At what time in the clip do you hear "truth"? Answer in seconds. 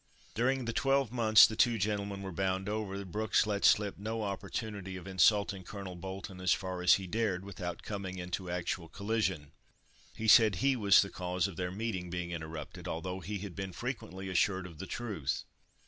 14.87-15.43